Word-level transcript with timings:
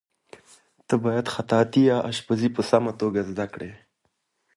ته 0.87 0.95
باید 1.03 1.25
خیاطي 1.33 1.81
یا 1.91 1.97
اشپزي 2.11 2.49
په 2.55 2.61
سمه 2.69 2.91
توګه 3.01 3.21
زده 3.29 3.45
کړې. 3.53 3.71